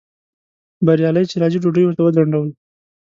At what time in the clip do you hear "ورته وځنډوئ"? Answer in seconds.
1.85-2.51